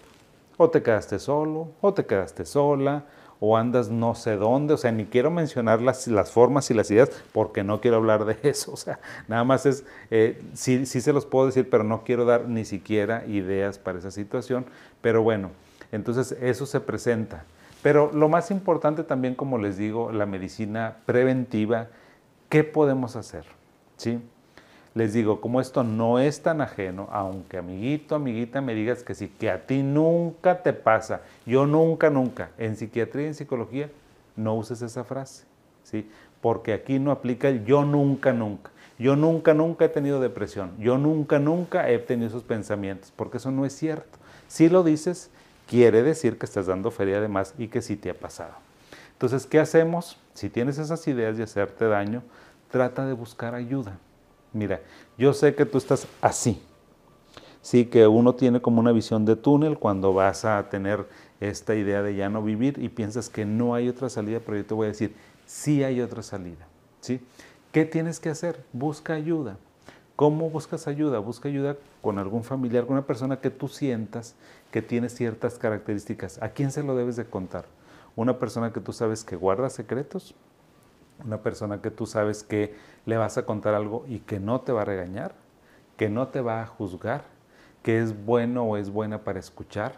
O 0.56 0.70
te 0.70 0.82
quedaste 0.82 1.18
solo, 1.18 1.68
o 1.80 1.94
te 1.94 2.06
quedaste 2.06 2.46
sola, 2.46 3.04
o 3.40 3.56
andas 3.56 3.90
no 3.90 4.14
sé 4.14 4.36
dónde, 4.36 4.74
o 4.74 4.76
sea, 4.76 4.92
ni 4.92 5.04
quiero 5.04 5.30
mencionar 5.30 5.82
las, 5.82 6.06
las 6.08 6.30
formas 6.30 6.70
y 6.70 6.74
las 6.74 6.90
ideas 6.90 7.10
porque 7.32 7.62
no 7.62 7.80
quiero 7.80 7.96
hablar 7.96 8.24
de 8.24 8.38
eso, 8.48 8.72
o 8.72 8.76
sea, 8.76 8.98
nada 9.28 9.44
más 9.44 9.66
es, 9.66 9.84
eh, 10.10 10.40
sí, 10.54 10.86
sí 10.86 11.00
se 11.00 11.12
los 11.12 11.26
puedo 11.26 11.46
decir, 11.46 11.68
pero 11.68 11.84
no 11.84 12.02
quiero 12.02 12.24
dar 12.24 12.48
ni 12.48 12.64
siquiera 12.64 13.26
ideas 13.26 13.78
para 13.78 13.98
esa 13.98 14.10
situación, 14.10 14.64
pero 15.00 15.22
bueno, 15.22 15.50
entonces 15.92 16.36
eso 16.40 16.66
se 16.66 16.80
presenta. 16.80 17.44
Pero 17.86 18.10
lo 18.12 18.28
más 18.28 18.50
importante 18.50 19.04
también, 19.04 19.36
como 19.36 19.58
les 19.58 19.76
digo, 19.76 20.10
la 20.10 20.26
medicina 20.26 20.96
preventiva, 21.06 21.86
¿qué 22.48 22.64
podemos 22.64 23.14
hacer? 23.14 23.44
¿Sí? 23.96 24.18
les 24.94 25.12
digo, 25.12 25.40
como 25.40 25.60
esto 25.60 25.84
no 25.84 26.18
es 26.18 26.42
tan 26.42 26.60
ajeno, 26.60 27.08
aunque 27.12 27.58
amiguito, 27.58 28.16
amiguita 28.16 28.60
me 28.60 28.74
digas 28.74 29.04
que 29.04 29.14
sí, 29.14 29.28
que 29.28 29.52
a 29.52 29.68
ti 29.68 29.84
nunca 29.84 30.64
te 30.64 30.72
pasa, 30.72 31.20
yo 31.44 31.64
nunca, 31.64 32.10
nunca, 32.10 32.50
en 32.58 32.74
psiquiatría 32.74 33.26
y 33.26 33.28
en 33.28 33.34
psicología, 33.34 33.88
no 34.34 34.56
uses 34.56 34.82
esa 34.82 35.04
frase, 35.04 35.44
¿sí? 35.84 36.10
Porque 36.40 36.72
aquí 36.72 36.98
no 36.98 37.12
aplica 37.12 37.48
el 37.48 37.64
yo 37.66 37.84
nunca, 37.84 38.32
nunca. 38.32 38.72
Yo 38.98 39.14
nunca, 39.14 39.54
nunca 39.54 39.84
he 39.84 39.90
tenido 39.90 40.18
depresión, 40.18 40.72
yo 40.80 40.98
nunca, 40.98 41.38
nunca 41.38 41.88
he 41.88 42.00
tenido 42.00 42.26
esos 42.26 42.42
pensamientos, 42.42 43.12
porque 43.14 43.36
eso 43.36 43.52
no 43.52 43.64
es 43.64 43.74
cierto. 43.74 44.18
Si 44.48 44.68
lo 44.68 44.82
dices, 44.82 45.30
quiere 45.66 46.02
decir 46.02 46.38
que 46.38 46.46
estás 46.46 46.66
dando 46.66 46.90
feria 46.90 47.20
de 47.20 47.28
más 47.28 47.54
y 47.58 47.68
que 47.68 47.82
sí 47.82 47.96
te 47.96 48.10
ha 48.10 48.14
pasado. 48.14 48.54
Entonces, 49.12 49.46
¿qué 49.46 49.58
hacemos? 49.58 50.18
Si 50.34 50.50
tienes 50.50 50.78
esas 50.78 51.06
ideas 51.08 51.36
de 51.36 51.44
hacerte 51.44 51.86
daño, 51.86 52.22
trata 52.70 53.06
de 53.06 53.14
buscar 53.14 53.54
ayuda 53.54 53.98
Mira, 54.56 54.80
yo 55.18 55.34
sé 55.34 55.54
que 55.54 55.66
tú 55.66 55.76
estás 55.76 56.08
así. 56.22 56.62
Sí, 57.60 57.84
que 57.84 58.06
uno 58.06 58.34
tiene 58.34 58.62
como 58.62 58.80
una 58.80 58.90
visión 58.90 59.26
de 59.26 59.36
túnel 59.36 59.78
cuando 59.78 60.14
vas 60.14 60.46
a 60.46 60.70
tener 60.70 61.06
esta 61.40 61.74
idea 61.74 62.02
de 62.02 62.14
ya 62.14 62.30
no 62.30 62.42
vivir 62.42 62.78
y 62.78 62.88
piensas 62.88 63.28
que 63.28 63.44
no 63.44 63.74
hay 63.74 63.88
otra 63.88 64.08
salida, 64.08 64.40
pero 64.40 64.56
yo 64.56 64.64
te 64.64 64.72
voy 64.72 64.86
a 64.86 64.88
decir, 64.88 65.14
sí 65.44 65.84
hay 65.84 66.00
otra 66.00 66.22
salida. 66.22 66.66
¿sí? 67.00 67.20
¿Qué 67.70 67.84
tienes 67.84 68.18
que 68.18 68.30
hacer? 68.30 68.64
Busca 68.72 69.12
ayuda. 69.12 69.58
¿Cómo 70.14 70.48
buscas 70.48 70.88
ayuda? 70.88 71.18
Busca 71.18 71.48
ayuda 71.48 71.76
con 72.06 72.20
algún 72.20 72.44
familiar, 72.44 72.86
con 72.86 72.92
una 72.92 73.04
persona 73.04 73.40
que 73.40 73.50
tú 73.50 73.66
sientas 73.66 74.36
que 74.70 74.80
tiene 74.80 75.08
ciertas 75.08 75.58
características. 75.58 76.40
¿A 76.40 76.50
quién 76.50 76.70
se 76.70 76.84
lo 76.84 76.94
debes 76.94 77.16
de 77.16 77.24
contar? 77.24 77.64
¿Una 78.14 78.38
persona 78.38 78.72
que 78.72 78.78
tú 78.78 78.92
sabes 78.92 79.24
que 79.24 79.34
guarda 79.34 79.68
secretos? 79.70 80.36
una 81.24 81.38
persona 81.38 81.80
que 81.80 81.90
tú 81.90 82.06
sabes 82.06 82.44
que 82.44 82.76
le 83.06 83.16
vas 83.16 83.38
a 83.38 83.44
contar 83.44 83.74
algo 83.74 84.04
y 84.06 84.20
que 84.20 84.38
no 84.38 84.60
te 84.60 84.70
va 84.70 84.82
a 84.82 84.84
regañar, 84.84 85.34
que 85.96 86.08
no 86.08 86.28
te 86.28 86.42
va 86.42 86.62
a 86.62 86.66
juzgar, 86.66 87.24
que 87.82 87.98
es 88.00 88.24
bueno 88.24 88.62
o 88.62 88.76
es 88.76 88.90
buena 88.90 89.24
para 89.24 89.40
escuchar, 89.40 89.94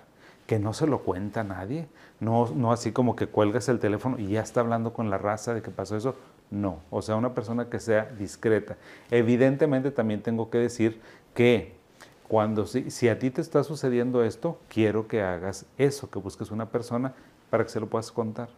que 0.47 0.59
no 0.59 0.73
se 0.73 0.87
lo 0.87 1.01
cuenta 1.01 1.41
a 1.41 1.45
nadie, 1.45 1.89
no, 2.21 2.49
no 2.55 2.73
así 2.73 2.93
como 2.93 3.17
que 3.17 3.27
cuelgas 3.27 3.69
el 3.69 3.81
teléfono 3.81 4.19
y 4.19 4.29
ya 4.29 4.41
está 4.41 4.61
hablando 4.61 4.95
con 4.95 5.11
la 5.11 5.19
raza 5.19 5.53
de 5.53 5.61
que 5.61 5.71
pasó 5.71 5.97
eso, 5.97 6.15
no, 6.51 6.81
o 6.89 7.03
sea, 7.03 7.17
una 7.17 7.35
persona 7.35 7.69
que 7.69 7.81
sea 7.81 8.07
discreta. 8.19 8.79
Evidentemente 9.11 9.91
también 9.91 10.23
tengo 10.23 10.49
que 10.49 10.59
decir 10.59 11.01
que 11.35 11.78
cuando 12.29 12.67
si, 12.67 12.91
si 12.91 13.09
a 13.09 13.19
ti 13.19 13.31
te 13.31 13.41
está 13.41 13.65
sucediendo 13.65 14.23
esto, 14.23 14.59
quiero 14.69 15.09
que 15.09 15.23
hagas 15.23 15.67
eso, 15.79 16.11
que 16.11 16.19
busques 16.19 16.51
una 16.51 16.67
persona 16.67 17.15
para 17.51 17.65
que 17.65 17.71
se 17.71 17.81
lo 17.81 17.89
puedas 17.89 18.13
contar. 18.13 18.51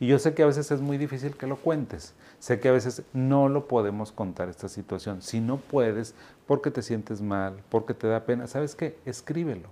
Y 0.00 0.06
yo 0.06 0.18
sé 0.18 0.34
que 0.34 0.42
a 0.42 0.46
veces 0.46 0.70
es 0.70 0.80
muy 0.80 0.98
difícil 0.98 1.36
que 1.36 1.46
lo 1.46 1.56
cuentes. 1.56 2.14
Sé 2.38 2.60
que 2.60 2.68
a 2.68 2.72
veces 2.72 3.02
no 3.12 3.48
lo 3.48 3.68
podemos 3.68 4.12
contar 4.12 4.48
esta 4.48 4.68
situación. 4.68 5.22
Si 5.22 5.40
no 5.40 5.56
puedes, 5.56 6.14
porque 6.46 6.70
te 6.70 6.82
sientes 6.82 7.20
mal, 7.20 7.62
porque 7.68 7.94
te 7.94 8.06
da 8.06 8.24
pena, 8.24 8.46
¿sabes 8.46 8.74
qué? 8.74 8.98
Escríbelo. 9.04 9.68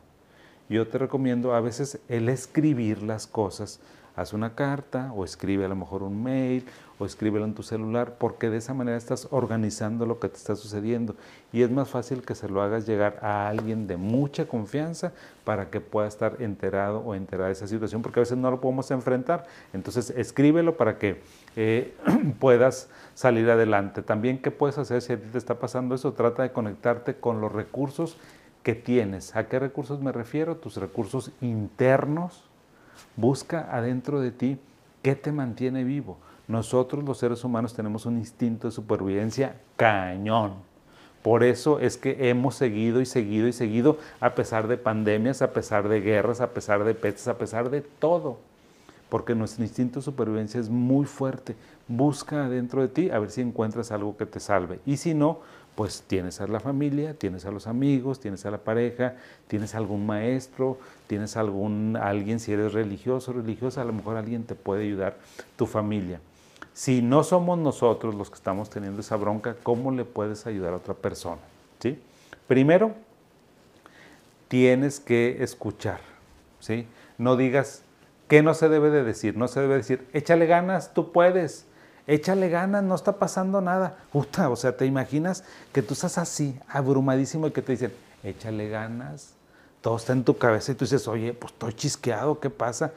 Yo 0.69 0.87
te 0.87 0.99
recomiendo 0.99 1.55
a 1.55 1.61
veces 1.61 1.99
el 2.09 2.29
escribir 2.29 3.03
las 3.03 3.27
cosas 3.27 3.81
haz 4.17 4.33
una 4.33 4.55
carta 4.55 5.13
o 5.15 5.25
escribe 5.25 5.65
a 5.65 5.69
lo 5.69 5.77
mejor 5.77 6.03
un 6.03 6.23
mail 6.23 6.65
o 7.01 7.07
escríbelo 7.07 7.45
en 7.45 7.55
tu 7.55 7.65
celular 7.65 8.15
porque 8.19 8.49
de 8.49 8.59
esa 8.59 8.75
manera 8.75 8.97
estás 8.97 9.27
organizando 9.33 10.07
lo 10.07 10.21
que 10.21 10.29
te 10.29 10.37
está 10.37 10.55
sucediendo 10.55 11.17
y 11.53 11.63
es 11.63 11.71
más 11.73 11.89
fácil 11.89 12.23
que 12.23 12.37
se 12.37 12.49
lo 12.49 12.63
hagas 12.63 12.87
llegar 12.87 13.19
a 13.23 13.49
alguien 13.49 13.89
de 13.89 13.97
mucha 13.97 14.47
confianza 14.47 15.13
para 15.45 15.71
que 15.71 15.81
pueda 15.81 16.07
estar 16.07 16.41
enterado 16.41 17.01
o 17.01 17.17
enterada 17.17 17.49
de 17.49 17.55
esa 17.55 17.67
situación 17.67 18.03
porque 18.03 18.21
a 18.21 18.23
veces 18.23 18.39
no 18.39 18.51
lo 18.51 18.61
podemos 18.61 18.89
enfrentar. 18.93 19.47
Entonces 19.73 20.11
escríbelo 20.11 20.77
para 20.77 20.99
que 20.99 21.21
eh, 21.57 21.97
puedas 22.39 22.89
salir 23.15 23.51
adelante. 23.51 24.03
También, 24.03 24.41
¿qué 24.41 24.53
puedes 24.53 24.79
hacer 24.79 25.03
si 25.03 25.15
a 25.15 25.21
ti 25.21 25.27
te 25.33 25.39
está 25.39 25.59
pasando 25.59 25.97
eso? 25.97 26.13
Trata 26.13 26.45
de 26.45 26.53
conectarte 26.53 27.17
con 27.17 27.41
los 27.41 27.51
recursos 27.51 28.17
que 28.63 28.77
tienes. 28.77 29.35
¿A 29.35 29.49
qué 29.49 29.59
recursos 29.59 30.01
me 30.01 30.13
refiero? 30.13 30.57
Tus 30.57 30.77
recursos 30.77 31.33
internos 31.41 32.45
Busca 33.17 33.69
adentro 33.71 34.21
de 34.21 34.31
ti 34.31 34.59
qué 35.03 35.15
te 35.15 35.33
mantiene 35.33 35.85
vivo. 35.85 36.19
Nosotros 36.51 37.05
los 37.05 37.19
seres 37.19 37.45
humanos 37.45 37.75
tenemos 37.75 38.07
un 38.07 38.19
instinto 38.19 38.67
de 38.67 38.73
supervivencia 38.73 39.55
cañón. 39.77 40.55
Por 41.23 41.45
eso 41.45 41.79
es 41.79 41.97
que 41.97 42.29
hemos 42.29 42.57
seguido 42.57 43.01
y 43.01 43.07
seguido 43.07 43.47
y 43.47 43.53
seguido 43.53 43.99
a 44.19 44.35
pesar 44.35 44.67
de 44.67 44.77
pandemias, 44.77 45.43
a 45.43 45.53
pesar 45.53 45.89
de 45.89 46.01
guerras, 46.01 46.41
a 46.41 46.51
pesar 46.51 46.83
de 46.83 46.95
pestes, 46.95 47.29
a 47.29 47.39
pesar 47.39 47.71
de 47.71 47.83
todo. 47.83 48.39
Porque 49.11 49.37
nuestro 49.37 49.63
instinto 49.63 50.01
de 50.01 50.05
supervivencia 50.05 50.59
es 50.59 50.69
muy 50.69 51.07
fuerte. 51.07 51.55
Busca 51.87 52.47
adentro 52.47 52.83
de 52.83 52.89
ti 52.89 53.11
a 53.11 53.21
ver 53.21 53.31
si 53.31 53.43
encuentras 53.43 53.93
algo 53.93 54.17
que 54.17 54.27
te 54.27 54.41
salve. 54.41 54.81
Y 54.85 54.97
si 54.97 55.15
no, 55.15 55.39
pues 55.77 56.03
tienes 56.05 56.41
a 56.41 56.49
la 56.49 56.59
familia, 56.59 57.15
tienes 57.15 57.45
a 57.45 57.53
los 57.53 57.69
amigos, 57.69 58.19
tienes 58.19 58.45
a 58.45 58.51
la 58.51 58.59
pareja, 58.59 59.15
tienes 59.47 59.77
algún 59.77 60.05
maestro, 60.05 60.79
tienes 61.07 61.37
algún 61.37 61.97
alguien, 61.97 62.41
si 62.41 62.53
eres 62.53 62.73
religioso 62.73 63.33
religiosa, 63.33 63.83
a 63.83 63.85
lo 63.85 63.93
mejor 63.93 64.17
alguien 64.17 64.43
te 64.43 64.57
puede 64.57 64.83
ayudar, 64.83 65.17
tu 65.55 65.67
familia. 65.67 66.19
Si 66.73 67.03
no 67.03 67.25
somos 67.25 67.59
nosotros 67.59 68.15
los 68.15 68.31
que 68.31 68.37
estamos 68.37 68.71
teniendo 68.71 69.01
esa 69.01 69.17
bronca, 69.17 69.57
¿cómo 69.63 69.91
le 69.91 70.05
puedes 70.05 70.47
ayudar 70.47 70.73
a 70.73 70.77
otra 70.77 70.95
persona? 70.95 71.41
¿Sí? 71.79 72.01
Primero, 72.47 72.95
tienes 74.49 75.01
que 75.01 75.43
escuchar, 75.43 76.01
¿sí? 76.59 76.87
No 77.19 77.37
digas 77.37 77.83
qué 78.29 78.43
no 78.43 78.55
se 78.55 78.69
debe 78.69 78.91
de 78.91 79.05
decir, 79.05 79.37
no 79.37 79.49
se 79.49 79.61
debe 79.61 79.77
decir, 79.77 80.07
échale 80.13 80.47
ganas, 80.47 80.95
tú 80.95 81.13
puedes, 81.13 81.67
échale 82.07 82.49
ganas, 82.49 82.83
no 82.83 82.95
está 82.95 83.19
pasando 83.19 83.61
nada. 83.61 83.99
o 84.13 84.57
sea, 84.57 84.77
te 84.77 84.87
imaginas 84.87 85.45
que 85.73 85.83
tú 85.83 85.95
estás 85.95 86.19
así, 86.19 86.59
abrumadísimo 86.69 87.47
y 87.47 87.51
que 87.51 87.63
te 87.63 87.73
dicen, 87.73 87.93
échale 88.25 88.69
ganas, 88.69 89.35
todo 89.81 89.97
está 89.97 90.13
en 90.13 90.25
tu 90.25 90.37
cabeza 90.37 90.73
y 90.73 90.75
tú 90.75 90.85
dices, 90.85 91.07
oye, 91.09 91.33
pues 91.33 91.53
estoy 91.53 91.73
chisqueado, 91.75 92.41
¿qué 92.41 92.51
pasa? 92.51 92.93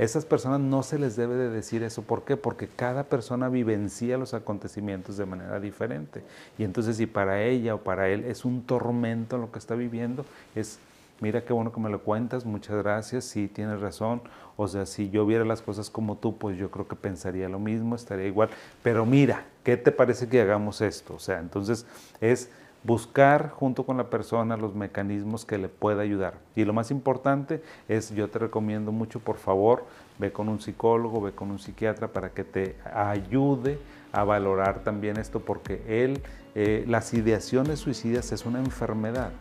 Esas 0.00 0.24
personas 0.24 0.60
no 0.60 0.82
se 0.82 0.98
les 0.98 1.14
debe 1.14 1.34
de 1.34 1.50
decir 1.50 1.82
eso. 1.82 2.00
¿Por 2.02 2.24
qué? 2.24 2.38
Porque 2.38 2.68
cada 2.68 3.04
persona 3.04 3.50
vivencia 3.50 4.16
los 4.16 4.32
acontecimientos 4.32 5.18
de 5.18 5.26
manera 5.26 5.60
diferente. 5.60 6.22
Y 6.56 6.64
entonces 6.64 6.96
si 6.96 7.06
para 7.06 7.42
ella 7.42 7.74
o 7.74 7.82
para 7.82 8.08
él 8.08 8.24
es 8.24 8.46
un 8.46 8.62
tormento 8.62 9.36
lo 9.36 9.52
que 9.52 9.58
está 9.58 9.74
viviendo, 9.74 10.24
es 10.54 10.78
mira 11.20 11.44
qué 11.44 11.52
bueno 11.52 11.70
que 11.70 11.80
me 11.80 11.90
lo 11.90 12.00
cuentas, 12.00 12.46
muchas 12.46 12.76
gracias, 12.82 13.26
sí 13.26 13.46
tienes 13.46 13.80
razón, 13.80 14.22
o 14.56 14.66
sea, 14.68 14.86
si 14.86 15.10
yo 15.10 15.26
viera 15.26 15.44
las 15.44 15.60
cosas 15.60 15.90
como 15.90 16.16
tú, 16.16 16.38
pues 16.38 16.56
yo 16.56 16.70
creo 16.70 16.88
que 16.88 16.96
pensaría 16.96 17.50
lo 17.50 17.58
mismo, 17.58 17.94
estaría 17.94 18.26
igual, 18.26 18.48
pero 18.82 19.04
mira, 19.04 19.44
¿qué 19.62 19.76
te 19.76 19.92
parece 19.92 20.28
que 20.28 20.40
hagamos 20.40 20.80
esto? 20.80 21.14
O 21.14 21.18
sea, 21.18 21.38
entonces 21.40 21.84
es 22.22 22.48
buscar 22.82 23.50
junto 23.50 23.84
con 23.84 23.96
la 23.96 24.08
persona 24.08 24.56
los 24.56 24.74
mecanismos 24.74 25.44
que 25.44 25.58
le 25.58 25.68
pueda 25.68 26.02
ayudar. 26.02 26.34
Y 26.56 26.64
lo 26.64 26.72
más 26.72 26.90
importante 26.90 27.62
es, 27.88 28.10
yo 28.14 28.28
te 28.28 28.38
recomiendo 28.38 28.92
mucho, 28.92 29.20
por 29.20 29.36
favor, 29.36 29.84
ve 30.18 30.32
con 30.32 30.48
un 30.48 30.60
psicólogo, 30.60 31.20
ve 31.20 31.32
con 31.32 31.50
un 31.50 31.58
psiquiatra 31.58 32.08
para 32.08 32.30
que 32.30 32.44
te 32.44 32.76
ayude 32.94 33.78
a 34.12 34.24
valorar 34.24 34.82
también 34.82 35.18
esto, 35.18 35.40
porque 35.40 35.82
él, 35.86 36.22
eh, 36.54 36.84
las 36.88 37.14
ideaciones 37.14 37.78
suicidas 37.80 38.32
es 38.32 38.46
una 38.46 38.58
enfermedad 38.58 39.32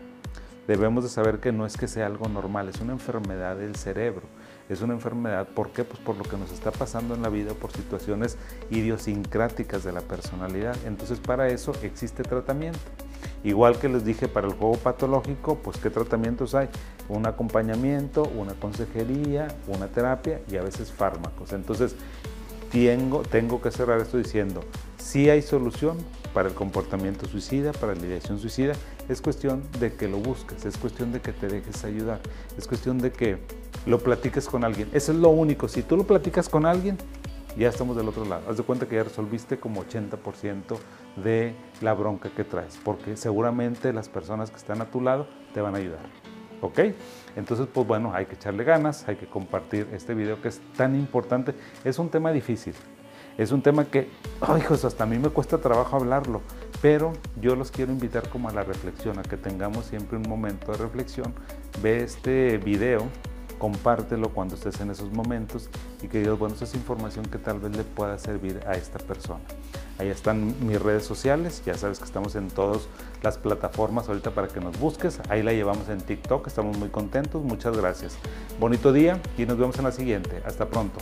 debemos 0.69 1.03
de 1.03 1.09
saber 1.09 1.39
que 1.39 1.51
no 1.51 1.65
es 1.65 1.77
que 1.77 1.87
sea 1.87 2.05
algo 2.05 2.29
normal, 2.29 2.69
es 2.69 2.79
una 2.79 2.93
enfermedad 2.93 3.55
del 3.55 3.75
cerebro. 3.75 4.27
Es 4.69 4.83
una 4.83 4.93
enfermedad, 4.93 5.47
¿por 5.47 5.71
qué? 5.71 5.83
Pues 5.83 5.99
por 5.99 6.15
lo 6.15 6.23
que 6.23 6.37
nos 6.37 6.51
está 6.51 6.69
pasando 6.69 7.15
en 7.15 7.23
la 7.23 7.29
vida, 7.29 7.55
por 7.55 7.71
situaciones 7.71 8.37
idiosincráticas 8.69 9.83
de 9.83 9.91
la 9.91 10.01
personalidad. 10.01 10.77
Entonces 10.85 11.19
para 11.19 11.47
eso 11.47 11.73
existe 11.81 12.21
tratamiento. 12.21 12.77
Igual 13.43 13.79
que 13.79 13.87
les 13.87 14.03
dije 14.03 14.27
para 14.27 14.47
el 14.47 14.53
juego 14.53 14.75
patológico, 14.75 15.55
pues 15.55 15.77
qué 15.77 15.89
tratamientos 15.89 16.55
hay. 16.55 16.67
Un 17.07 17.25
acompañamiento, 17.25 18.29
una 18.35 18.53
consejería, 18.53 19.47
una 19.67 19.87
terapia 19.87 20.41
y 20.51 20.57
a 20.57 20.61
veces 20.61 20.91
fármacos. 20.91 21.53
Entonces 21.53 21.95
tengo, 22.71 23.21
tengo 23.21 23.61
que 23.61 23.71
cerrar 23.71 23.99
esto 23.99 24.17
diciendo, 24.17 24.61
sí 24.97 25.29
hay 25.29 25.41
solución 25.41 25.97
para 26.33 26.49
el 26.49 26.53
comportamiento 26.53 27.25
suicida, 27.27 27.71
para 27.71 27.95
la 27.95 28.05
ideación 28.05 28.39
suicida, 28.39 28.73
es 29.07 29.21
cuestión 29.21 29.63
de 29.79 29.93
que 29.93 30.07
lo 30.07 30.17
busques, 30.17 30.65
es 30.65 30.77
cuestión 30.77 31.11
de 31.11 31.21
que 31.21 31.33
te 31.33 31.47
dejes 31.47 31.83
ayudar, 31.83 32.19
es 32.57 32.67
cuestión 32.67 32.99
de 32.99 33.11
que 33.11 33.37
lo 33.85 33.99
platiques 33.99 34.47
con 34.47 34.63
alguien. 34.63 34.89
Eso 34.93 35.11
es 35.11 35.17
lo 35.17 35.29
único. 35.29 35.67
Si 35.67 35.81
tú 35.81 35.97
lo 35.97 36.03
platicas 36.03 36.49
con 36.49 36.65
alguien, 36.65 36.97
ya 37.57 37.69
estamos 37.69 37.97
del 37.97 38.07
otro 38.07 38.25
lado. 38.25 38.43
Haz 38.49 38.57
de 38.57 38.63
cuenta 38.63 38.87
que 38.87 38.95
ya 38.95 39.03
resolviste 39.03 39.59
como 39.59 39.83
80% 39.83 40.77
de 41.19 41.55
la 41.81 41.93
bronca 41.93 42.29
que 42.29 42.43
traes, 42.43 42.79
porque 42.83 43.15
seguramente 43.15 43.93
las 43.93 44.09
personas 44.09 44.49
que 44.51 44.57
están 44.57 44.81
a 44.81 44.85
tu 44.85 45.01
lado 45.01 45.27
te 45.53 45.61
van 45.61 45.75
a 45.75 45.77
ayudar. 45.77 46.05
¿Ok? 46.61 46.79
Entonces, 47.35 47.67
pues 47.73 47.87
bueno, 47.87 48.13
hay 48.13 48.25
que 48.25 48.35
echarle 48.35 48.65
ganas, 48.65 49.07
hay 49.07 49.15
que 49.15 49.27
compartir 49.27 49.87
este 49.93 50.13
video 50.13 50.41
que 50.41 50.49
es 50.49 50.59
tan 50.75 50.93
importante. 50.95 51.53
Es 51.85 51.99
un 51.99 52.09
tema 52.09 52.33
difícil, 52.33 52.73
es 53.37 53.53
un 53.53 53.61
tema 53.61 53.85
que, 53.85 54.09
ay, 54.41 54.61
hijos, 54.61 54.83
hasta 54.83 55.05
a 55.05 55.07
mí 55.07 55.17
me 55.17 55.29
cuesta 55.29 55.59
trabajo 55.59 55.95
hablarlo, 55.95 56.41
pero 56.81 57.13
yo 57.39 57.55
los 57.55 57.71
quiero 57.71 57.93
invitar 57.93 58.27
como 58.27 58.49
a 58.49 58.51
la 58.51 58.63
reflexión, 58.63 59.17
a 59.19 59.21
que 59.21 59.37
tengamos 59.37 59.85
siempre 59.85 60.17
un 60.17 60.27
momento 60.27 60.73
de 60.73 60.77
reflexión. 60.77 61.33
Ve 61.81 62.03
este 62.03 62.57
video 62.57 63.07
compártelo 63.59 64.29
cuando 64.29 64.55
estés 64.55 64.79
en 64.81 64.89
esos 64.89 65.11
momentos 65.11 65.69
y 66.01 66.07
que 66.07 66.19
digas, 66.19 66.39
bueno, 66.39 66.55
esa 66.55 66.63
es 66.63 66.73
información 66.73 67.25
que 67.25 67.37
tal 67.37 67.59
vez 67.59 67.75
le 67.77 67.83
pueda 67.83 68.17
servir 68.17 68.59
a 68.65 68.73
esta 68.73 68.97
persona. 68.97 69.41
Ahí 69.99 70.07
están 70.07 70.55
mis 70.65 70.81
redes 70.81 71.03
sociales, 71.03 71.61
ya 71.65 71.75
sabes 71.75 71.99
que 71.99 72.05
estamos 72.05 72.35
en 72.35 72.47
todas 72.47 72.87
las 73.21 73.37
plataformas 73.37 74.07
ahorita 74.07 74.31
para 74.31 74.47
que 74.47 74.61
nos 74.61 74.79
busques. 74.79 75.19
Ahí 75.27 75.43
la 75.43 75.51
llevamos 75.51 75.89
en 75.89 75.99
TikTok, 75.99 76.47
estamos 76.47 76.77
muy 76.77 76.87
contentos, 76.87 77.43
muchas 77.43 77.75
gracias. 77.75 78.17
Bonito 78.59 78.93
día 78.93 79.21
y 79.37 79.45
nos 79.45 79.57
vemos 79.57 79.77
en 79.77 79.83
la 79.83 79.91
siguiente. 79.91 80.41
Hasta 80.45 80.69
pronto. 80.69 80.99